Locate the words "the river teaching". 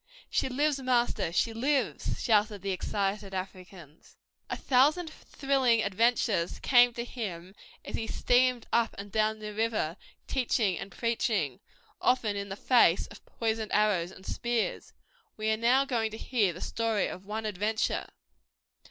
9.37-10.75